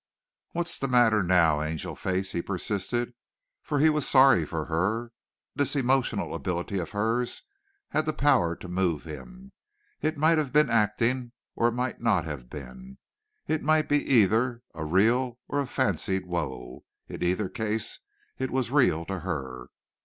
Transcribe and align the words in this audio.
"What's 0.53 0.79
the 0.79 0.87
matter 0.87 1.21
now, 1.21 1.61
Angel 1.61 1.95
face," 1.95 2.31
he 2.31 2.41
persisted, 2.41 3.13
for 3.61 3.77
he 3.77 3.87
was 3.91 4.09
sorry 4.09 4.47
for 4.47 4.65
her. 4.65 5.11
This 5.53 5.75
emotional 5.75 6.33
ability 6.33 6.79
of 6.79 6.89
hers 6.89 7.43
had 7.89 8.07
the 8.07 8.11
power 8.13 8.55
to 8.55 8.67
move 8.67 9.03
him. 9.03 9.51
It 10.01 10.17
might 10.17 10.39
have 10.39 10.51
been 10.51 10.71
acting, 10.71 11.33
or 11.55 11.67
it 11.67 11.73
might 11.73 12.01
not 12.01 12.25
have 12.25 12.49
been. 12.49 12.97
It 13.47 13.61
might 13.61 13.87
be 13.87 14.03
either 14.03 14.63
a 14.73 14.85
real 14.85 15.37
or 15.47 15.61
a 15.61 15.67
fancied 15.67 16.25
woe; 16.25 16.83
in 17.07 17.21
either 17.21 17.47
case 17.47 17.99
it 18.39 18.49
was 18.49 18.71
real 18.71 19.05
to 19.05 19.19
her. 19.19 19.67